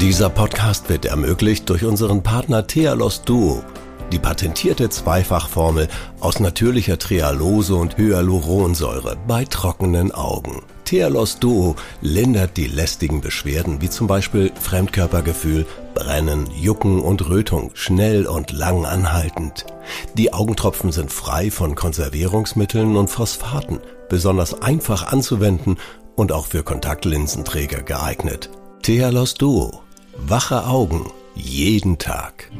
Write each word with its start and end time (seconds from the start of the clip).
Dieser 0.00 0.28
Podcast 0.28 0.88
wird 0.90 1.06
ermöglicht 1.06 1.70
durch 1.70 1.84
unseren 1.84 2.22
Partner 2.22 2.66
Thealos 2.66 3.22
Duo. 3.22 3.62
Die 4.12 4.18
patentierte 4.18 4.90
Zweifachformel 4.90 5.88
aus 6.20 6.40
natürlicher 6.40 6.98
Trehalose 6.98 7.74
und 7.74 7.96
Hyaluronsäure 7.96 9.16
bei 9.26 9.44
trockenen 9.44 10.12
Augen. 10.12 10.62
Thealos 10.84 11.38
Duo 11.38 11.74
lindert 12.02 12.58
die 12.58 12.66
lästigen 12.66 13.22
Beschwerden 13.22 13.80
wie 13.80 13.88
zum 13.88 14.06
Beispiel 14.06 14.52
Fremdkörpergefühl, 14.60 15.64
Brennen, 15.94 16.48
Jucken 16.54 17.00
und 17.00 17.28
Rötung 17.28 17.70
schnell 17.72 18.26
und 18.26 18.52
lang 18.52 18.84
anhaltend. 18.84 19.64
Die 20.18 20.34
Augentropfen 20.34 20.92
sind 20.92 21.10
frei 21.10 21.50
von 21.50 21.74
Konservierungsmitteln 21.74 22.96
und 22.96 23.08
Phosphaten, 23.08 23.80
besonders 24.10 24.60
einfach 24.60 25.10
anzuwenden 25.10 25.78
und 26.14 26.30
auch 26.30 26.46
für 26.46 26.62
Kontaktlinsenträger 26.62 27.82
geeignet. 27.82 28.50
Thealos 28.84 29.32
Duo. 29.32 29.80
Wache 30.18 30.66
Augen. 30.66 31.10
Jeden 31.34 31.96
Tag. 31.96 32.50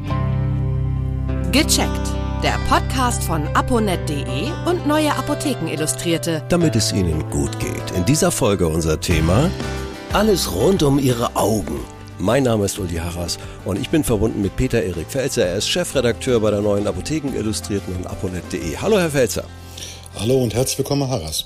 Gecheckt. 1.51 2.07
Der 2.41 2.57
Podcast 2.67 3.23
von 3.23 3.47
aponet.de 3.49 4.49
und 4.65 4.87
Neue 4.87 5.13
Apotheken 5.15 5.67
Illustrierte. 5.67 6.41
Damit 6.49 6.75
es 6.75 6.91
Ihnen 6.91 7.29
gut 7.29 7.59
geht. 7.59 7.91
In 7.95 8.05
dieser 8.05 8.31
Folge 8.31 8.67
unser 8.67 8.99
Thema 8.99 9.51
Alles 10.13 10.51
rund 10.51 10.81
um 10.81 10.97
Ihre 10.97 11.35
Augen. 11.35 11.79
Mein 12.17 12.41
Name 12.41 12.65
ist 12.65 12.79
Uli 12.79 12.95
Harras 12.95 13.37
und 13.63 13.77
ich 13.79 13.91
bin 13.91 14.03
verbunden 14.03 14.41
mit 14.41 14.55
Peter 14.55 14.81
Erik 14.81 15.11
Felzer. 15.11 15.45
Er 15.45 15.57
ist 15.57 15.69
Chefredakteur 15.69 16.39
bei 16.39 16.49
der 16.49 16.61
Neuen 16.61 16.87
Apotheken 16.87 17.35
Illustrierten 17.37 17.95
und 17.97 18.07
aponet.de. 18.07 18.77
Hallo, 18.77 18.97
Herr 18.97 19.11
Felzer. 19.11 19.43
Hallo 20.19 20.41
und 20.41 20.55
herzlich 20.55 20.79
willkommen, 20.79 21.07
Herr 21.07 21.19
Harras. 21.19 21.45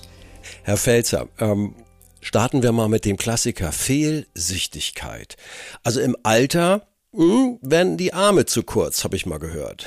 Herr 0.63 0.77
Felzer, 0.77 1.27
ähm, 1.41 1.75
starten 2.21 2.63
wir 2.63 2.71
mal 2.71 2.89
mit 2.89 3.05
dem 3.05 3.17
Klassiker 3.17 3.71
Fehlsichtigkeit. 3.71 5.37
Also 5.83 6.01
im 6.01 6.15
Alter 6.23 6.87
mh, 7.11 7.23
hm, 7.23 7.59
werden 7.61 7.97
die 7.97 8.13
Arme 8.13 8.45
zu 8.45 8.63
kurz, 8.63 9.03
habe 9.03 9.15
ich 9.15 9.25
mal 9.25 9.39
gehört. 9.39 9.85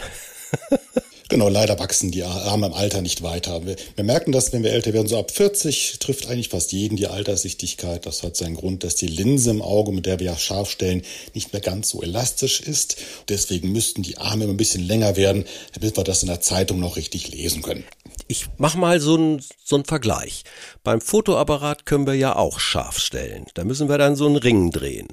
Genau, 1.32 1.48
leider 1.48 1.78
wachsen 1.78 2.10
die 2.10 2.24
Arme 2.24 2.66
im 2.66 2.74
Alter 2.74 3.00
nicht 3.00 3.22
weiter. 3.22 3.64
Wir, 3.64 3.76
wir, 3.96 4.04
merken 4.04 4.32
das, 4.32 4.52
wenn 4.52 4.62
wir 4.62 4.70
älter 4.70 4.92
werden. 4.92 5.08
So 5.08 5.18
ab 5.18 5.30
40 5.30 5.98
trifft 5.98 6.28
eigentlich 6.28 6.50
fast 6.50 6.72
jeden 6.72 6.98
die 6.98 7.06
Alterssichtigkeit. 7.06 8.04
Das 8.04 8.22
hat 8.22 8.36
seinen 8.36 8.54
Grund, 8.54 8.84
dass 8.84 8.96
die 8.96 9.06
Linse 9.06 9.50
im 9.50 9.62
Auge, 9.62 9.92
mit 9.92 10.04
der 10.04 10.20
wir 10.20 10.26
ja 10.26 10.36
scharf 10.36 10.70
stellen, 10.70 11.00
nicht 11.32 11.54
mehr 11.54 11.62
ganz 11.62 11.88
so 11.88 12.02
elastisch 12.02 12.60
ist. 12.60 12.96
Deswegen 13.30 13.72
müssten 13.72 14.02
die 14.02 14.18
Arme 14.18 14.44
immer 14.44 14.52
ein 14.52 14.58
bisschen 14.58 14.86
länger 14.86 15.16
werden, 15.16 15.46
damit 15.72 15.96
wir 15.96 16.04
das 16.04 16.22
in 16.22 16.28
der 16.28 16.42
Zeitung 16.42 16.80
noch 16.80 16.96
richtig 16.96 17.32
lesen 17.32 17.62
können. 17.62 17.84
Ich 18.32 18.48
mach 18.56 18.76
mal 18.76 18.98
so 18.98 19.16
einen 19.16 19.44
so 19.62 19.82
Vergleich. 19.84 20.44
Beim 20.82 21.02
Fotoapparat 21.02 21.84
können 21.84 22.06
wir 22.06 22.14
ja 22.14 22.34
auch 22.34 22.60
scharf 22.60 22.98
stellen. 22.98 23.44
Da 23.52 23.62
müssen 23.62 23.90
wir 23.90 23.98
dann 23.98 24.16
so 24.16 24.24
einen 24.24 24.36
Ring 24.36 24.70
drehen. 24.70 25.08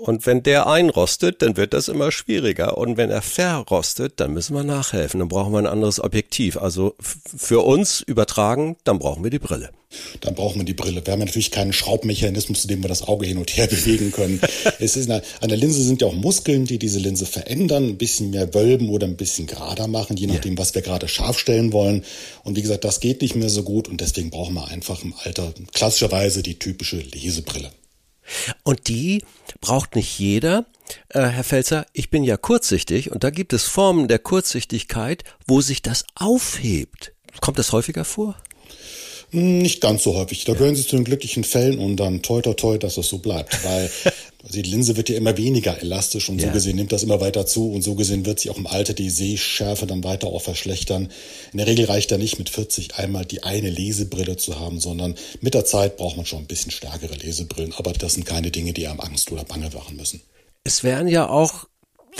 Und 0.00 0.24
wenn 0.26 0.42
der 0.42 0.66
einrostet, 0.66 1.42
dann 1.42 1.56
wird 1.56 1.74
das 1.74 1.88
immer 1.88 2.10
schwieriger. 2.10 2.78
Und 2.78 2.96
wenn 2.96 3.10
er 3.10 3.22
verrostet, 3.22 4.14
dann 4.16 4.32
müssen 4.32 4.54
wir 4.54 4.64
nachhelfen. 4.64 5.20
Dann 5.20 5.28
brauchen 5.28 5.52
wir 5.52 5.58
ein 5.58 5.66
anderes 5.66 6.02
Objektiv. 6.02 6.56
Also 6.56 6.94
für 6.98 7.64
uns 7.64 8.00
übertragen, 8.00 8.76
dann 8.84 8.98
brauchen 8.98 9.22
wir 9.22 9.30
die 9.30 9.38
Brille. 9.38 9.70
Dann 10.20 10.34
brauchen 10.34 10.58
wir 10.60 10.64
die 10.64 10.74
Brille. 10.74 11.04
Wir 11.04 11.12
haben 11.12 11.20
natürlich 11.20 11.50
keinen 11.50 11.72
Schraubmechanismus, 11.72 12.62
zu 12.62 12.68
dem 12.68 12.82
wir 12.82 12.88
das 12.88 13.02
Auge 13.02 13.26
hin 13.26 13.38
und 13.38 13.56
her 13.56 13.66
bewegen 13.70 14.12
können. 14.12 14.40
es 14.78 14.96
ist 14.96 15.10
eine, 15.10 15.22
an 15.40 15.48
der 15.48 15.58
Linse 15.58 15.82
sind 15.82 16.00
ja 16.00 16.08
auch 16.08 16.14
Muskeln, 16.14 16.64
die 16.64 16.78
diese 16.78 17.00
Linse 17.00 17.26
verändern, 17.26 17.88
ein 17.88 17.98
bisschen 17.98 18.30
mehr 18.30 18.54
wölben 18.54 18.88
oder 18.88 19.06
ein 19.06 19.16
bisschen 19.16 19.46
gerader 19.46 19.88
machen, 19.88 20.16
je 20.16 20.28
nachdem, 20.28 20.54
ja. 20.54 20.58
was 20.58 20.74
wir 20.74 20.82
gerade 20.82 21.08
scharf 21.08 21.38
stellen 21.38 21.72
wollen. 21.72 22.04
Und 22.44 22.56
wie 22.56 22.62
gesagt, 22.62 22.84
das 22.84 23.00
geht 23.00 23.20
nicht 23.20 23.34
mehr 23.34 23.50
so 23.50 23.64
gut 23.64 23.88
und 23.88 24.00
deswegen 24.00 24.30
brauchen 24.30 24.54
wir 24.54 24.68
einfach 24.68 25.02
im 25.02 25.12
Alter 25.24 25.52
klassischerweise 25.74 26.42
die 26.42 26.58
typische 26.58 26.98
Lesebrille. 26.98 27.70
Und 28.62 28.88
die 28.88 29.24
braucht 29.60 29.96
nicht 29.96 30.18
jeder. 30.18 30.66
Äh, 31.08 31.26
Herr 31.26 31.44
Felzer, 31.44 31.86
ich 31.92 32.10
bin 32.10 32.24
ja 32.24 32.36
kurzsichtig 32.36 33.10
und 33.10 33.24
da 33.24 33.30
gibt 33.30 33.52
es 33.52 33.64
Formen 33.64 34.08
der 34.08 34.18
Kurzsichtigkeit, 34.18 35.24
wo 35.46 35.60
sich 35.60 35.82
das 35.82 36.04
aufhebt. 36.14 37.12
Kommt 37.40 37.58
das 37.58 37.72
häufiger 37.72 38.04
vor? 38.04 38.36
Nicht 39.32 39.80
ganz 39.80 40.02
so 40.02 40.16
häufig. 40.16 40.44
Da 40.44 40.54
gehören 40.54 40.74
sie 40.74 40.86
zu 40.86 40.96
den 40.96 41.04
glücklichen 41.04 41.44
Fällen 41.44 41.78
und 41.78 41.96
dann 41.96 42.22
toi 42.22 42.40
toi 42.40 42.54
toi, 42.54 42.78
dass 42.78 42.96
das 42.96 43.08
so 43.08 43.18
bleibt. 43.18 43.64
Weil 43.64 43.90
die 44.50 44.62
Linse 44.62 44.96
wird 44.96 45.08
ja 45.08 45.16
immer 45.16 45.36
weniger 45.36 45.80
elastisch 45.80 46.28
und 46.28 46.40
ja. 46.40 46.48
so 46.48 46.52
gesehen 46.52 46.76
nimmt 46.76 46.90
das 46.90 47.02
immer 47.02 47.20
weiter 47.20 47.46
zu 47.46 47.70
und 47.70 47.82
so 47.82 47.94
gesehen 47.94 48.26
wird 48.26 48.40
sich 48.40 48.50
auch 48.50 48.58
im 48.58 48.66
Alter 48.66 48.92
die 48.92 49.10
Sehschärfe 49.10 49.86
dann 49.86 50.02
weiter 50.02 50.28
auch 50.28 50.42
verschlechtern. 50.42 51.10
In 51.52 51.58
der 51.58 51.66
Regel 51.66 51.84
reicht 51.84 52.10
ja 52.10 52.18
nicht 52.18 52.38
mit 52.38 52.50
40 52.50 52.96
einmal 52.96 53.24
die 53.24 53.44
eine 53.44 53.70
Lesebrille 53.70 54.36
zu 54.36 54.58
haben, 54.58 54.80
sondern 54.80 55.14
mit 55.40 55.54
der 55.54 55.64
Zeit 55.64 55.96
braucht 55.96 56.16
man 56.16 56.26
schon 56.26 56.40
ein 56.40 56.46
bisschen 56.46 56.72
stärkere 56.72 57.14
Lesebrillen. 57.14 57.72
Aber 57.74 57.92
das 57.92 58.14
sind 58.14 58.26
keine 58.26 58.50
Dinge, 58.50 58.72
die 58.72 58.88
einem 58.88 59.00
Angst 59.00 59.30
oder 59.30 59.44
Bange 59.44 59.70
machen 59.72 59.96
müssen. 59.96 60.22
Es 60.64 60.82
wären 60.82 61.08
ja 61.08 61.28
auch 61.28 61.66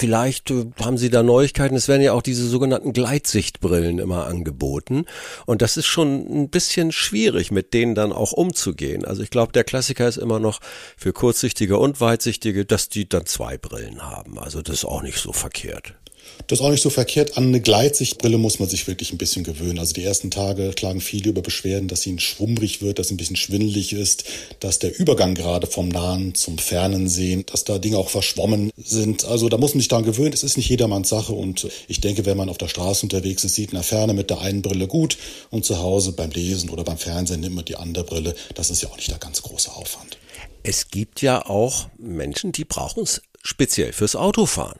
Vielleicht 0.00 0.50
äh, 0.50 0.64
haben 0.82 0.96
Sie 0.96 1.10
da 1.10 1.22
Neuigkeiten. 1.22 1.76
Es 1.76 1.86
werden 1.86 2.00
ja 2.00 2.14
auch 2.14 2.22
diese 2.22 2.48
sogenannten 2.48 2.94
Gleitsichtbrillen 2.94 3.98
immer 3.98 4.26
angeboten. 4.26 5.04
Und 5.44 5.60
das 5.60 5.76
ist 5.76 5.88
schon 5.88 6.44
ein 6.44 6.48
bisschen 6.48 6.90
schwierig, 6.90 7.50
mit 7.50 7.74
denen 7.74 7.94
dann 7.94 8.10
auch 8.10 8.32
umzugehen. 8.32 9.04
Also 9.04 9.22
ich 9.22 9.28
glaube, 9.28 9.52
der 9.52 9.62
Klassiker 9.62 10.08
ist 10.08 10.16
immer 10.16 10.40
noch 10.40 10.60
für 10.96 11.12
Kurzsichtige 11.12 11.76
und 11.76 12.00
Weitsichtige, 12.00 12.64
dass 12.64 12.88
die 12.88 13.10
dann 13.10 13.26
zwei 13.26 13.58
Brillen 13.58 14.00
haben. 14.00 14.38
Also 14.38 14.62
das 14.62 14.76
ist 14.76 14.84
auch 14.86 15.02
nicht 15.02 15.18
so 15.18 15.34
verkehrt. 15.34 15.99
Das 16.46 16.58
ist 16.58 16.64
auch 16.64 16.70
nicht 16.70 16.82
so 16.82 16.90
verkehrt. 16.90 17.36
An 17.36 17.44
eine 17.44 17.60
Gleitsichtbrille 17.60 18.36
muss 18.36 18.58
man 18.58 18.68
sich 18.68 18.86
wirklich 18.88 19.12
ein 19.12 19.18
bisschen 19.18 19.44
gewöhnen. 19.44 19.78
Also 19.78 19.92
die 19.92 20.02
ersten 20.02 20.30
Tage 20.30 20.70
klagen 20.70 21.00
viele 21.00 21.30
über 21.30 21.42
Beschwerden, 21.42 21.86
dass 21.88 22.06
ihnen 22.06 22.18
schwummrig 22.18 22.82
wird, 22.82 22.98
dass 22.98 23.06
es 23.06 23.12
ein 23.12 23.16
bisschen 23.16 23.36
schwindelig 23.36 23.92
ist, 23.92 24.24
dass 24.58 24.78
der 24.78 24.98
Übergang 24.98 25.34
gerade 25.34 25.66
vom 25.66 25.88
Nahen 25.88 26.34
zum 26.34 26.58
Fernen 26.58 27.08
sehen, 27.08 27.44
dass 27.46 27.64
da 27.64 27.78
Dinge 27.78 27.98
auch 27.98 28.10
verschwommen 28.10 28.72
sind. 28.76 29.24
Also 29.24 29.48
da 29.48 29.58
muss 29.58 29.74
man 29.74 29.80
sich 29.80 29.88
daran 29.88 30.04
gewöhnen. 30.04 30.32
Es 30.32 30.42
ist 30.42 30.56
nicht 30.56 30.68
jedermanns 30.68 31.08
Sache 31.08 31.32
und 31.32 31.68
ich 31.86 32.00
denke, 32.00 32.26
wenn 32.26 32.36
man 32.36 32.48
auf 32.48 32.58
der 32.58 32.68
Straße 32.68 33.04
unterwegs 33.06 33.44
ist, 33.44 33.54
sieht 33.54 33.70
in 33.70 33.76
der 33.76 33.84
Ferne 33.84 34.14
mit 34.14 34.30
der 34.30 34.40
einen 34.40 34.62
Brille 34.62 34.88
gut 34.88 35.18
und 35.50 35.64
zu 35.64 35.78
Hause 35.78 36.12
beim 36.12 36.30
Lesen 36.30 36.70
oder 36.70 36.84
beim 36.84 36.98
Fernsehen 36.98 37.40
nimmt 37.40 37.54
man 37.54 37.64
die 37.64 37.76
andere 37.76 38.04
Brille. 38.04 38.34
Das 38.54 38.70
ist 38.70 38.82
ja 38.82 38.88
auch 38.88 38.96
nicht 38.96 39.10
der 39.10 39.18
ganz 39.18 39.42
große 39.42 39.72
Aufwand. 39.72 40.18
Es 40.62 40.88
gibt 40.88 41.22
ja 41.22 41.46
auch 41.46 41.88
Menschen, 41.96 42.52
die 42.52 42.64
brauchen 42.64 43.04
es 43.04 43.22
speziell 43.42 43.92
fürs 43.92 44.16
Autofahren. 44.16 44.78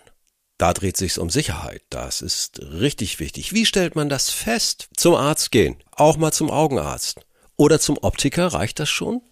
Da 0.61 0.75
dreht 0.75 0.99
sich's 0.99 1.17
um 1.17 1.31
Sicherheit. 1.31 1.81
Das 1.89 2.21
ist 2.21 2.61
richtig 2.61 3.19
wichtig. 3.19 3.55
Wie 3.55 3.65
stellt 3.65 3.97
man 3.97 4.11
das 4.11 4.29
fest? 4.29 4.91
Zum 4.95 5.15
Arzt 5.15 5.53
gehen. 5.53 5.77
Auch 5.93 6.19
mal 6.19 6.33
zum 6.33 6.51
Augenarzt. 6.51 7.21
Oder 7.57 7.81
zum 7.81 7.97
Optiker 8.03 8.49
reicht 8.49 8.79
das 8.79 8.91
schon? 8.91 9.23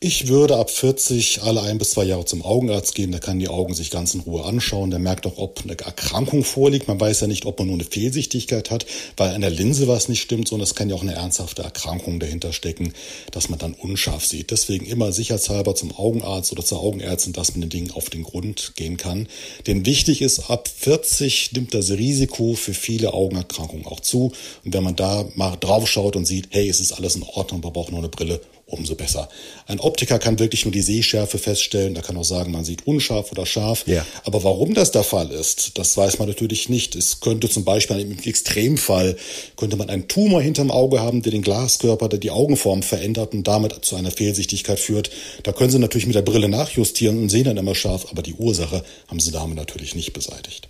Ich 0.00 0.28
würde 0.28 0.56
ab 0.56 0.68
40 0.68 1.44
alle 1.44 1.62
ein 1.62 1.78
bis 1.78 1.92
zwei 1.92 2.04
Jahre 2.04 2.26
zum 2.26 2.42
Augenarzt 2.42 2.94
gehen. 2.94 3.10
Der 3.10 3.20
kann 3.20 3.38
die 3.38 3.48
Augen 3.48 3.72
sich 3.72 3.90
ganz 3.90 4.12
in 4.12 4.20
Ruhe 4.20 4.44
anschauen. 4.44 4.90
Der 4.90 4.98
merkt 4.98 5.26
auch, 5.26 5.38
ob 5.38 5.62
eine 5.62 5.78
Erkrankung 5.78 6.44
vorliegt. 6.44 6.88
Man 6.88 7.00
weiß 7.00 7.22
ja 7.22 7.26
nicht, 7.26 7.46
ob 7.46 7.58
man 7.58 7.68
nur 7.68 7.76
eine 7.76 7.84
Fehlsichtigkeit 7.84 8.70
hat, 8.70 8.84
weil 9.16 9.30
an 9.30 9.40
der 9.40 9.48
Linse 9.48 9.88
was 9.88 10.10
nicht 10.10 10.20
stimmt, 10.20 10.48
sondern 10.48 10.64
es 10.64 10.74
kann 10.74 10.90
ja 10.90 10.94
auch 10.94 11.00
eine 11.00 11.14
ernsthafte 11.14 11.62
Erkrankung 11.62 12.20
dahinter 12.20 12.52
stecken, 12.52 12.92
dass 13.30 13.48
man 13.48 13.58
dann 13.58 13.72
unscharf 13.72 14.26
sieht. 14.26 14.50
Deswegen 14.50 14.84
immer 14.84 15.10
sicherheitshalber 15.10 15.74
zum 15.74 15.96
Augenarzt 15.96 16.52
oder 16.52 16.64
zur 16.64 16.80
Augenärztin, 16.80 17.32
dass 17.32 17.52
man 17.52 17.62
den 17.62 17.70
Dingen 17.70 17.90
auf 17.92 18.10
den 18.10 18.24
Grund 18.24 18.72
gehen 18.76 18.98
kann. 18.98 19.26
Denn 19.66 19.86
wichtig 19.86 20.20
ist, 20.20 20.50
ab 20.50 20.68
40 20.68 21.52
nimmt 21.52 21.72
das 21.72 21.90
Risiko 21.90 22.52
für 22.52 22.74
viele 22.74 23.14
Augenerkrankungen 23.14 23.86
auch 23.86 24.00
zu. 24.00 24.32
Und 24.66 24.74
wenn 24.74 24.84
man 24.84 24.96
da 24.96 25.24
mal 25.34 25.56
drauf 25.56 25.88
schaut 25.88 26.14
und 26.14 26.26
sieht, 26.26 26.48
hey, 26.50 26.68
es 26.68 26.80
ist 26.80 26.92
alles 26.92 27.16
in 27.16 27.22
Ordnung, 27.22 27.62
man 27.62 27.72
braucht 27.72 27.90
nur 27.90 28.00
eine 28.00 28.10
Brille, 28.10 28.42
umso 28.66 28.94
besser. 28.94 29.28
Ein 29.66 29.80
Optiker 29.80 30.18
kann 30.18 30.38
wirklich 30.38 30.64
nur 30.64 30.72
die 30.72 30.82
Sehschärfe 30.82 31.38
feststellen. 31.38 31.94
Da 31.94 32.00
kann 32.00 32.16
auch 32.16 32.24
sagen, 32.24 32.50
man 32.50 32.64
sieht 32.64 32.86
unscharf 32.86 33.30
oder 33.30 33.46
scharf. 33.46 33.86
Ja. 33.86 34.04
Aber 34.24 34.42
warum 34.42 34.74
das 34.74 34.90
der 34.90 35.04
Fall 35.04 35.30
ist, 35.30 35.78
das 35.78 35.96
weiß 35.96 36.18
man 36.18 36.28
natürlich 36.28 36.68
nicht. 36.68 36.96
Es 36.96 37.20
könnte 37.20 37.48
zum 37.48 37.64
Beispiel 37.64 38.00
im 38.00 38.18
Extremfall 38.18 39.16
könnte 39.56 39.76
man 39.76 39.90
einen 39.90 40.08
Tumor 40.08 40.40
hinterm 40.40 40.70
Auge 40.70 41.00
haben, 41.00 41.22
der 41.22 41.32
den 41.32 41.42
Glaskörper, 41.42 42.08
der 42.08 42.18
die 42.18 42.30
Augenform 42.30 42.82
verändert 42.82 43.34
und 43.34 43.46
damit 43.46 43.84
zu 43.84 43.96
einer 43.96 44.10
Fehlsichtigkeit 44.10 44.80
führt. 44.80 45.10
Da 45.42 45.52
können 45.52 45.70
Sie 45.70 45.78
natürlich 45.78 46.06
mit 46.06 46.16
der 46.16 46.22
Brille 46.22 46.48
nachjustieren 46.48 47.18
und 47.18 47.28
sehen 47.28 47.44
dann 47.44 47.56
immer 47.56 47.74
scharf, 47.74 48.06
aber 48.10 48.22
die 48.22 48.34
Ursache 48.34 48.84
haben 49.08 49.20
Sie 49.20 49.30
damit 49.30 49.56
natürlich 49.56 49.94
nicht 49.94 50.12
beseitigt. 50.12 50.68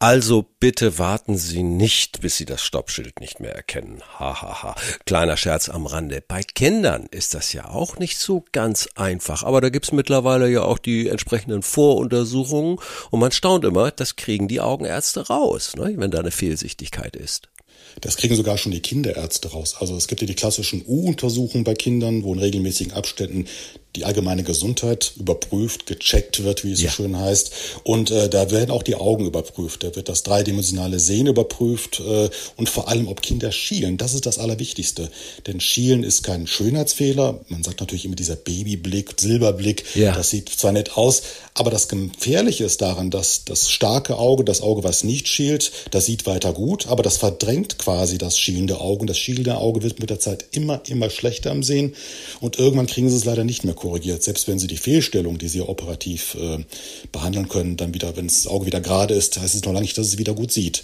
Also 0.00 0.44
bitte 0.60 0.98
warten 0.98 1.36
Sie 1.36 1.64
nicht, 1.64 2.20
bis 2.20 2.36
Sie 2.36 2.44
das 2.44 2.62
Stoppschild 2.62 3.18
nicht 3.18 3.40
mehr 3.40 3.52
erkennen. 3.52 4.00
Hahaha. 4.16 4.62
Ha, 4.62 4.62
ha. 4.62 4.76
Kleiner 5.06 5.36
Scherz 5.36 5.68
am 5.68 5.86
Rande. 5.86 6.22
Bei 6.26 6.42
Kindern 6.42 7.08
ist 7.10 7.34
das 7.34 7.52
ja 7.52 7.68
auch 7.68 7.98
nicht 7.98 8.16
so 8.18 8.44
ganz 8.52 8.88
einfach. 8.94 9.42
Aber 9.42 9.60
da 9.60 9.70
gibt's 9.70 9.90
mittlerweile 9.90 10.48
ja 10.48 10.62
auch 10.62 10.78
die 10.78 11.08
entsprechenden 11.08 11.62
Voruntersuchungen. 11.62 12.78
Und 13.10 13.18
man 13.18 13.32
staunt 13.32 13.64
immer, 13.64 13.90
das 13.90 14.14
kriegen 14.14 14.46
die 14.46 14.60
Augenärzte 14.60 15.26
raus, 15.26 15.74
ne, 15.76 15.94
wenn 15.96 16.12
da 16.12 16.20
eine 16.20 16.30
Fehlsichtigkeit 16.30 17.16
ist. 17.16 17.48
Das 18.00 18.16
kriegen 18.16 18.36
sogar 18.36 18.56
schon 18.56 18.70
die 18.70 18.80
Kinderärzte 18.80 19.50
raus. 19.50 19.74
Also 19.80 19.96
es 19.96 20.06
gibt 20.06 20.20
ja 20.20 20.28
die 20.28 20.36
klassischen 20.36 20.84
U-Untersuchungen 20.86 21.64
bei 21.64 21.74
Kindern, 21.74 22.22
wo 22.22 22.32
in 22.32 22.38
regelmäßigen 22.38 22.92
Abständen 22.92 23.46
die 23.96 24.04
allgemeine 24.04 24.42
Gesundheit 24.42 25.12
überprüft, 25.18 25.86
gecheckt 25.86 26.44
wird, 26.44 26.62
wie 26.62 26.72
es 26.72 26.82
ja. 26.82 26.90
so 26.90 26.96
schön 26.96 27.18
heißt. 27.18 27.52
Und 27.84 28.10
äh, 28.10 28.28
da 28.28 28.50
werden 28.50 28.70
auch 28.70 28.82
die 28.82 28.94
Augen 28.94 29.24
überprüft. 29.24 29.82
Da 29.82 29.96
wird 29.96 30.08
das 30.08 30.22
dreidimensionale 30.22 31.00
Sehen 31.00 31.26
überprüft 31.26 32.00
äh, 32.00 32.28
und 32.56 32.68
vor 32.68 32.88
allem, 32.88 33.08
ob 33.08 33.22
Kinder 33.22 33.50
schielen. 33.50 33.96
Das 33.96 34.14
ist 34.14 34.26
das 34.26 34.38
Allerwichtigste. 34.38 35.10
Denn 35.46 35.60
Schielen 35.60 36.04
ist 36.04 36.22
kein 36.22 36.46
Schönheitsfehler. 36.46 37.40
Man 37.48 37.64
sagt 37.64 37.80
natürlich 37.80 38.04
immer 38.04 38.14
dieser 38.14 38.36
Babyblick, 38.36 39.14
Silberblick. 39.18 39.84
Ja. 39.94 40.14
Das 40.14 40.30
sieht 40.30 40.50
zwar 40.50 40.72
nett 40.72 40.96
aus, 40.96 41.22
aber 41.54 41.70
das 41.70 41.88
Gefährliche 41.88 42.64
ist 42.64 42.82
daran, 42.82 43.10
dass 43.10 43.44
das 43.46 43.70
starke 43.70 44.18
Auge, 44.18 44.44
das 44.44 44.60
Auge, 44.60 44.84
was 44.84 45.02
nicht 45.02 45.28
schielt, 45.28 45.72
das 45.90 46.04
sieht 46.04 46.26
weiter 46.26 46.52
gut, 46.52 46.86
aber 46.88 47.02
das 47.02 47.16
verdrängt 47.16 47.78
quasi 47.78 48.18
das 48.18 48.38
schielende 48.38 48.80
Auge. 48.80 49.00
Und 49.00 49.06
das 49.08 49.18
schielende 49.18 49.56
Auge 49.56 49.82
wird 49.82 49.98
mit 49.98 50.10
der 50.10 50.20
Zeit 50.20 50.44
immer, 50.52 50.82
immer 50.86 51.08
schlechter 51.08 51.50
am 51.50 51.62
Sehen. 51.62 51.94
Und 52.40 52.58
irgendwann 52.58 52.86
kriegen 52.86 53.08
sie 53.08 53.16
es 53.16 53.24
leider 53.24 53.44
nicht 53.44 53.64
mehr 53.64 53.74
korrigiert. 53.78 54.22
Selbst 54.22 54.48
wenn 54.48 54.58
sie 54.58 54.66
die 54.66 54.76
Fehlstellung, 54.76 55.38
die 55.38 55.48
sie 55.48 55.62
operativ 55.62 56.34
äh, 56.34 56.64
behandeln 57.12 57.48
können, 57.48 57.76
dann 57.76 57.94
wieder, 57.94 58.16
wenn 58.16 58.26
das 58.26 58.46
Auge 58.46 58.66
wieder 58.66 58.80
gerade 58.80 59.14
ist, 59.14 59.38
heißt 59.38 59.54
es 59.54 59.62
noch 59.64 59.72
lange 59.72 59.82
nicht, 59.82 59.96
dass 59.96 60.06
es 60.06 60.18
wieder 60.18 60.34
gut 60.34 60.52
sieht. 60.52 60.82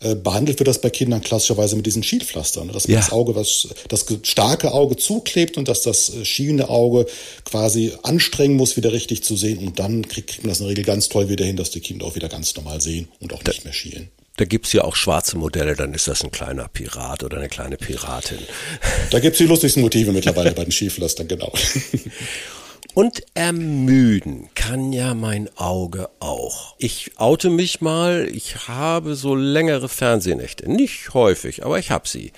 Äh, 0.00 0.14
behandelt 0.14 0.60
wird 0.60 0.68
das 0.68 0.80
bei 0.80 0.90
Kindern 0.90 1.22
klassischerweise 1.22 1.74
mit 1.74 1.84
diesen 1.84 2.04
Schielpflastern, 2.04 2.68
dass 2.68 2.86
ja. 2.86 3.00
das 3.00 3.10
Auge, 3.10 3.34
was 3.34 3.66
das 3.88 4.06
starke 4.22 4.72
Auge 4.72 4.96
zuklebt 4.96 5.56
und 5.56 5.66
dass 5.66 5.82
das 5.82 6.14
äh, 6.14 6.24
schielende 6.24 6.68
Auge 6.68 7.06
quasi 7.44 7.92
anstrengen 8.04 8.54
muss, 8.54 8.76
wieder 8.76 8.92
richtig 8.92 9.24
zu 9.24 9.36
sehen 9.36 9.58
und 9.58 9.80
dann 9.80 10.06
kriegt, 10.06 10.28
kriegt 10.30 10.44
man 10.44 10.50
das 10.50 10.60
in 10.60 10.66
der 10.66 10.70
Regel 10.70 10.84
ganz 10.84 11.08
toll 11.08 11.28
wieder 11.28 11.44
hin, 11.44 11.56
dass 11.56 11.70
die 11.70 11.80
Kinder 11.80 12.06
auch 12.06 12.14
wieder 12.14 12.28
ganz 12.28 12.54
normal 12.54 12.80
sehen 12.80 13.08
und 13.18 13.32
auch 13.32 13.42
nicht 13.42 13.64
mehr 13.64 13.72
schielen. 13.72 14.08
Da 14.38 14.44
gibt's 14.44 14.72
ja 14.72 14.84
auch 14.84 14.94
schwarze 14.94 15.36
Modelle, 15.36 15.74
dann 15.74 15.92
ist 15.94 16.06
das 16.06 16.22
ein 16.22 16.30
kleiner 16.30 16.68
Pirat 16.68 17.24
oder 17.24 17.38
eine 17.38 17.48
kleine 17.48 17.76
Piratin. 17.76 18.38
Da 19.10 19.18
gibt's 19.18 19.38
die 19.38 19.46
lustigsten 19.46 19.82
Motive 19.82 20.12
mittlerweile 20.12 20.52
bei 20.52 20.64
den 20.64 20.70
Schieflastern, 20.70 21.26
genau. 21.26 21.52
Und 22.94 23.22
ermüden 23.34 24.48
kann 24.54 24.92
ja 24.92 25.14
mein 25.14 25.50
Auge 25.56 26.08
auch. 26.20 26.76
Ich 26.78 27.12
oute 27.16 27.50
mich 27.50 27.80
mal, 27.80 28.28
ich 28.32 28.68
habe 28.68 29.16
so 29.16 29.34
längere 29.34 29.88
Fernsehnächte. 29.88 30.70
Nicht 30.70 31.14
häufig, 31.14 31.64
aber 31.64 31.80
ich 31.80 31.90
habe 31.90 32.08
sie. 32.08 32.32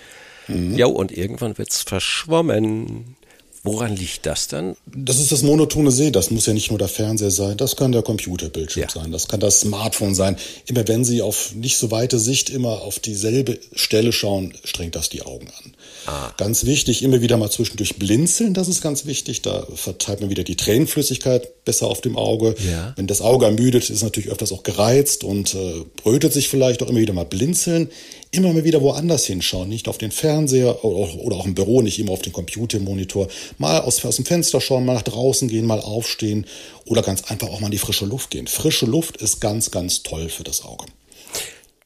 Mhm. 0.49 0.77
Ja, 0.77 0.87
und 0.87 1.13
irgendwann 1.13 1.59
wird's 1.59 1.83
verschwommen. 1.83 3.17
Woran 3.63 3.95
liegt 3.95 4.25
das 4.25 4.49
dann? 4.49 4.75
Das 4.87 5.21
ist 5.21 5.33
das 5.33 5.43
monotone 5.43 5.91
Sehen. 5.91 6.15
Das 6.15 6.31
muss 6.31 6.47
ja 6.47 6.55
nicht 6.55 6.71
nur 6.71 6.79
der 6.79 6.89
Fernseher 6.89 7.31
sein. 7.31 7.59
Das 7.59 7.77
kann 7.77 7.93
der 7.93 8.03
Computerbildschirm 8.03 8.85
ja. 8.85 8.89
sein. 8.89 9.13
Das 9.13 9.29
kann 9.29 9.41
das 9.41 9.61
Smartphone 9.61 10.15
sein. 10.15 10.37
Immer 10.65 10.89
wenn 10.89 11.05
Sie 11.05 11.21
auf 11.21 11.55
nicht 11.55 11.77
so 11.77 11.91
weite 11.91 12.19
Sicht 12.19 12.49
immer 12.49 12.81
auf 12.81 13.01
dieselbe 13.01 13.59
Stelle 13.75 14.13
schauen, 14.13 14.55
strengt 14.65 14.97
das 14.97 15.11
die 15.11 15.23
Augen 15.23 15.49
an. 15.49 15.75
Ah. 16.07 16.33
Ganz 16.39 16.65
wichtig, 16.65 17.03
immer 17.03 17.21
wieder 17.21 17.37
mal 17.37 17.51
zwischendurch 17.51 17.97
blinzeln, 17.97 18.55
das 18.55 18.69
ist 18.69 18.81
ganz 18.81 19.05
wichtig. 19.05 19.43
Da 19.43 19.67
verteilt 19.75 20.21
man 20.21 20.31
wieder 20.31 20.45
die 20.45 20.57
Tränenflüssigkeit 20.57 21.65
besser 21.65 21.87
auf 21.87 22.01
dem 22.01 22.17
Auge. 22.17 22.55
Ja. 22.71 22.95
Wenn 22.97 23.07
das 23.07 23.21
Auge 23.21 23.45
ermüdet, 23.45 23.91
ist 23.91 24.03
natürlich 24.03 24.31
öfters 24.31 24.53
auch 24.53 24.63
gereizt 24.63 25.23
und 25.23 25.55
äh, 25.55 25.85
brötet 26.03 26.33
sich 26.33 26.49
vielleicht 26.49 26.83
auch 26.83 26.89
immer 26.89 27.01
wieder 27.01 27.13
mal 27.13 27.27
blinzeln. 27.27 27.91
Immer 28.33 28.53
mal 28.53 28.63
wieder 28.63 28.81
woanders 28.81 29.27
hinschauen, 29.27 29.69
nicht 29.69 29.89
auf 29.89 29.99
den 29.99 30.13
Fernseher 30.13 30.85
oder, 30.85 31.15
oder 31.21 31.37
auch 31.37 31.47
im 31.47 31.55
Büro, 31.55 31.83
nicht 31.83 31.99
immer 31.99 32.13
auf 32.13 32.23
den 32.23 32.33
Computermonitor. 32.33 33.27
Mal 33.59 33.81
aus, 33.81 34.05
aus 34.05 34.17
dem 34.17 34.25
Fenster 34.25 34.61
schauen, 34.61 34.85
mal 34.85 34.95
nach 34.95 35.03
draußen 35.03 35.49
gehen, 35.49 35.67
mal 35.67 35.81
aufstehen 35.81 36.47
oder 36.87 37.03
ganz 37.03 37.25
einfach 37.25 37.49
auch 37.49 37.61
mal 37.61 37.67
in 37.67 37.73
die 37.73 37.79
frische 37.79 38.07
Luft 38.07 38.31
gehen. 38.31 38.47
Frische 38.47 38.87
Luft 38.87 39.17
ist 39.19 39.41
ganz, 39.41 39.71
ganz 39.71 40.03
toll 40.03 40.29
für 40.29 40.45
das 40.45 40.65
Auge 40.65 40.87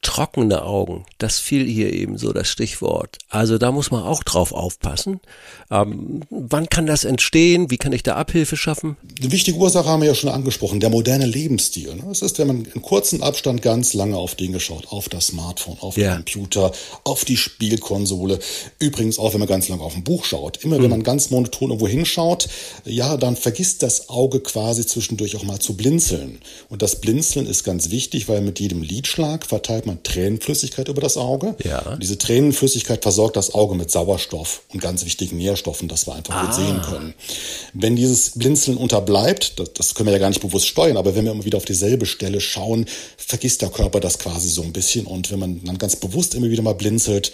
trockene 0.05 0.63
Augen, 0.63 1.03
das 1.17 1.39
fiel 1.39 1.65
hier 1.65 1.91
eben 1.91 2.19
so 2.19 2.31
das 2.31 2.47
Stichwort. 2.47 3.17
Also 3.27 3.57
da 3.57 3.71
muss 3.71 3.89
man 3.89 4.03
auch 4.03 4.23
drauf 4.23 4.51
aufpassen. 4.51 5.19
Ähm, 5.71 6.21
wann 6.29 6.69
kann 6.69 6.85
das 6.85 7.05
entstehen? 7.05 7.71
Wie 7.71 7.77
kann 7.77 7.91
ich 7.91 8.03
da 8.03 8.15
Abhilfe 8.15 8.55
schaffen? 8.55 8.97
Die 9.19 9.31
wichtige 9.31 9.57
Ursache 9.57 9.89
haben 9.89 10.01
wir 10.01 10.07
ja 10.07 10.13
schon 10.13 10.29
angesprochen, 10.29 10.79
der 10.79 10.91
moderne 10.91 11.25
Lebensstil. 11.25 12.03
Es 12.11 12.21
ist, 12.21 12.37
wenn 12.37 12.47
man 12.47 12.65
in 12.65 12.83
kurzen 12.83 13.23
Abstand 13.23 13.63
ganz 13.63 13.95
lange 13.95 14.15
auf 14.15 14.35
Dinge 14.35 14.59
schaut, 14.59 14.89
auf 14.89 15.09
das 15.09 15.27
Smartphone, 15.27 15.77
auf 15.81 15.97
ja. 15.97 16.13
den 16.13 16.17
Computer, 16.17 16.71
auf 17.03 17.25
die 17.25 17.37
Spielkonsole. 17.37 18.37
Übrigens 18.77 19.17
auch, 19.17 19.33
wenn 19.33 19.39
man 19.39 19.49
ganz 19.49 19.69
lange 19.69 19.81
auf 19.81 19.95
ein 19.95 20.03
Buch 20.03 20.23
schaut. 20.23 20.63
Immer, 20.63 20.77
mhm. 20.77 20.83
wenn 20.83 20.91
man 20.91 21.03
ganz 21.03 21.31
monoton 21.31 21.71
irgendwo 21.71 21.87
hinschaut, 21.87 22.47
ja, 22.85 23.17
dann 23.17 23.35
vergisst 23.35 23.81
das 23.81 24.09
Auge 24.09 24.39
quasi 24.39 24.85
zwischendurch 24.85 25.35
auch 25.35 25.43
mal 25.43 25.59
zu 25.59 25.75
blinzeln. 25.75 26.41
Und 26.69 26.83
das 26.83 27.01
Blinzeln 27.01 27.47
ist 27.47 27.63
ganz 27.63 27.89
wichtig, 27.89 28.29
weil 28.29 28.41
mit 28.41 28.59
jedem 28.59 28.83
Lidschlag 28.83 29.47
verteilt 29.47 29.87
man 29.87 29.94
Tränenflüssigkeit 30.03 30.87
über 30.87 31.01
das 31.01 31.17
Auge. 31.17 31.55
Ja. 31.63 31.79
Und 31.79 32.03
diese 32.03 32.17
Tränenflüssigkeit 32.17 33.03
versorgt 33.03 33.35
das 33.35 33.53
Auge 33.53 33.75
mit 33.75 33.91
Sauerstoff 33.91 34.61
und 34.73 34.81
ganz 34.81 35.05
wichtigen 35.05 35.37
Nährstoffen, 35.37 35.87
dass 35.87 36.07
wir 36.07 36.15
einfach 36.15 36.35
ah. 36.35 36.45
gut 36.45 36.55
sehen 36.55 36.81
können. 36.81 37.13
Wenn 37.73 37.95
dieses 37.95 38.31
Blinzeln 38.31 38.77
unterbleibt, 38.77 39.59
das, 39.59 39.73
das 39.73 39.95
können 39.95 40.07
wir 40.07 40.13
ja 40.13 40.19
gar 40.19 40.29
nicht 40.29 40.41
bewusst 40.41 40.67
steuern, 40.67 40.97
aber 40.97 41.15
wenn 41.15 41.25
wir 41.25 41.31
immer 41.31 41.45
wieder 41.45 41.57
auf 41.57 41.65
dieselbe 41.65 42.05
Stelle 42.05 42.41
schauen, 42.41 42.85
vergisst 43.17 43.61
der 43.61 43.69
Körper 43.69 43.99
das 43.99 44.19
quasi 44.19 44.49
so 44.49 44.61
ein 44.63 44.73
bisschen. 44.73 45.05
Und 45.05 45.31
wenn 45.31 45.39
man 45.39 45.63
dann 45.63 45.77
ganz 45.77 45.95
bewusst 45.95 46.35
immer 46.35 46.49
wieder 46.49 46.63
mal 46.63 46.75
blinzelt, 46.75 47.31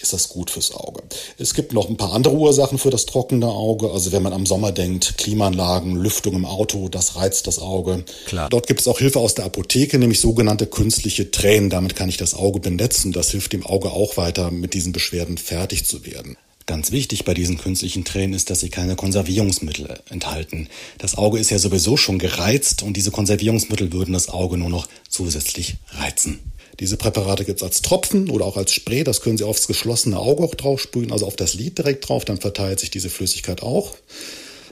ist 0.00 0.12
das 0.12 0.28
gut 0.28 0.50
fürs 0.50 0.74
Auge. 0.74 1.02
Es 1.38 1.54
gibt 1.54 1.72
noch 1.72 1.88
ein 1.88 1.96
paar 1.96 2.12
andere 2.12 2.34
Ursachen 2.34 2.78
für 2.78 2.90
das 2.90 3.06
trockene 3.06 3.48
Auge. 3.48 3.90
Also 3.90 4.12
wenn 4.12 4.22
man 4.22 4.32
am 4.32 4.46
Sommer 4.46 4.72
denkt, 4.72 5.18
Klimaanlagen, 5.18 5.96
Lüftung 5.96 6.34
im 6.34 6.44
Auto, 6.44 6.88
das 6.88 7.16
reizt 7.16 7.46
das 7.46 7.58
Auge. 7.58 8.04
Klar. 8.26 8.48
Dort 8.50 8.66
gibt 8.66 8.80
es 8.80 8.88
auch 8.88 8.98
Hilfe 8.98 9.20
aus 9.20 9.34
der 9.34 9.44
Apotheke, 9.44 9.98
nämlich 9.98 10.20
sogenannte 10.20 10.66
künstliche 10.66 11.30
Tränen. 11.30 11.70
Damit 11.70 11.96
kann 11.96 12.08
ich 12.08 12.16
das 12.16 12.34
Auge 12.34 12.60
benetzen. 12.60 13.12
Das 13.12 13.30
hilft 13.30 13.52
dem 13.52 13.64
Auge 13.64 13.90
auch 13.90 14.16
weiter, 14.16 14.50
mit 14.50 14.74
diesen 14.74 14.92
Beschwerden 14.92 15.38
fertig 15.38 15.84
zu 15.86 16.04
werden. 16.04 16.36
Ganz 16.66 16.90
wichtig 16.90 17.24
bei 17.24 17.32
diesen 17.32 17.58
künstlichen 17.58 18.04
Tränen 18.04 18.34
ist, 18.34 18.50
dass 18.50 18.58
sie 18.58 18.70
keine 18.70 18.96
Konservierungsmittel 18.96 20.00
enthalten. 20.10 20.68
Das 20.98 21.16
Auge 21.16 21.38
ist 21.38 21.50
ja 21.50 21.60
sowieso 21.60 21.96
schon 21.96 22.18
gereizt 22.18 22.82
und 22.82 22.96
diese 22.96 23.12
Konservierungsmittel 23.12 23.92
würden 23.92 24.12
das 24.12 24.28
Auge 24.28 24.58
nur 24.58 24.68
noch 24.68 24.88
zusätzlich 25.08 25.76
reizen. 25.90 26.40
Diese 26.80 26.96
Präparate 26.96 27.44
gibt 27.44 27.60
es 27.60 27.62
als 27.62 27.82
Tropfen 27.82 28.30
oder 28.30 28.44
auch 28.44 28.56
als 28.56 28.72
Spray. 28.72 29.04
Das 29.04 29.20
können 29.20 29.38
Sie 29.38 29.44
aufs 29.44 29.68
geschlossene 29.68 30.18
Auge 30.18 30.42
auch 30.42 30.56
drauf 30.56 30.80
sprühen, 30.80 31.12
also 31.12 31.26
auf 31.26 31.36
das 31.36 31.54
Lid 31.54 31.78
direkt 31.78 32.08
drauf. 32.08 32.24
Dann 32.24 32.38
verteilt 32.38 32.80
sich 32.80 32.90
diese 32.90 33.10
Flüssigkeit 33.10 33.62
auch. 33.62 33.94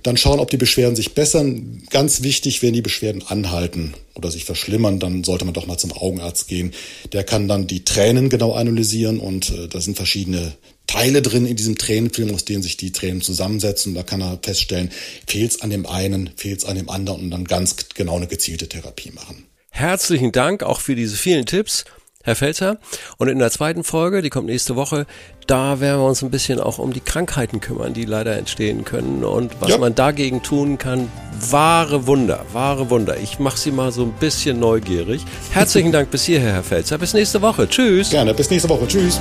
Dann 0.02 0.19
schauen, 0.19 0.38
ob 0.38 0.50
die 0.50 0.58
Beschwerden 0.58 0.96
sich 0.96 1.14
bessern. 1.14 1.82
Ganz 1.88 2.23
wichtig, 2.23 2.61
wenn 2.62 2.75
die 2.75 2.82
Beschwerden 2.82 3.23
anhalten 3.23 3.94
oder 4.14 4.31
sich 4.31 4.44
verschlimmern, 4.44 4.99
dann 4.99 5.25
sollte 5.25 5.46
man 5.46 5.55
doch 5.55 5.67
mal 5.67 5.79
zum 5.79 5.93
Augenarzt 5.93 6.46
gehen. 6.46 6.75
Der 7.12 7.25
kann 7.25 7.49
dann 7.49 7.67
die 7.67 7.85
Tränen 7.85 8.29
genau 8.29 8.52
analysieren 8.52 9.19
und 9.19 9.50
äh, 9.50 9.69
da 9.69 9.81
sind 9.81 9.96
verschiedene 9.96 10.56
Teile 10.86 11.22
drin 11.22 11.46
in 11.46 11.56
diesem 11.56 11.78
Tränenfilm, 11.78 12.34
aus 12.34 12.44
denen 12.44 12.62
sich 12.62 12.76
die 12.76 12.92
Tränen 12.92 13.22
zusammensetzen. 13.22 13.94
Da 13.94 14.02
kann 14.02 14.20
er 14.20 14.38
feststellen, 14.42 14.90
fehlt 15.26 15.52
es 15.52 15.60
an 15.62 15.70
dem 15.70 15.86
einen, 15.86 16.31
fehlt 16.36 16.58
es 16.58 16.64
an 16.64 16.76
dem 16.76 16.88
anderen 16.88 17.22
und 17.22 17.31
dann 17.31 17.44
ganz 17.44 17.76
genau 17.94 18.16
eine 18.16 18.26
gezielte 18.26 18.69
Therapie 18.69 19.10
machen. 19.10 19.46
Herzlichen 19.70 20.31
Dank 20.31 20.62
auch 20.62 20.81
für 20.81 20.94
diese 20.94 21.16
vielen 21.16 21.46
Tipps. 21.46 21.84
Herr 22.25 22.36
Felzer. 22.36 22.78
Und 23.19 23.28
in 23.28 23.38
der 23.38 23.50
zweiten 23.50 23.84
Folge, 23.84 24.22
die 24.22 24.31
kommt 24.31 24.46
nächste 24.46 24.76
Woche, 24.76 25.06
da 25.46 25.81
werden 25.81 26.00
wir 26.00 26.06
uns 26.06 26.22
ein 26.22 26.31
bisschen 26.31 26.58
auch 26.58 26.78
um 26.78 26.94
die 26.94 27.00
Krankheiten 27.00 27.60
kümmern, 27.60 27.92
die 27.92 28.06
leider 28.06 28.38
entstehen 28.38 28.86
können 28.86 29.25
und 29.25 29.60
was 29.60 29.69
ja. 29.69 29.78
man 29.78 29.94
dagegen 29.94 30.42
tun 30.42 30.78
kann. 30.78 31.12
Wahre 31.50 32.06
Wunder, 32.06 32.46
wahre 32.54 32.88
Wunder. 32.88 33.19
Ich 33.19 33.38
mache 33.38 33.58
Sie 33.58 33.70
mal 33.70 33.93
so 33.93 34.05
ein 34.05 34.12
bisschen 34.12 34.58
neugierig. 34.58 35.22
Herzlichen 35.50 35.93
Dank 35.93 36.10
bis 36.10 36.24
hierher, 36.24 36.55
Herr 36.55 36.64
Felzer. 36.64 36.96
Bis 36.96 37.12
nächste 37.12 37.43
Woche. 37.43 37.69
Tschüss. 37.69 38.08
Gerne, 38.08 38.32
bis 38.32 38.48
nächste 38.48 38.70
Woche. 38.70 38.88
Tschüss. 38.88 39.20